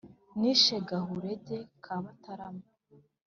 [0.39, 2.65] Nishe Gahurege ka Batarama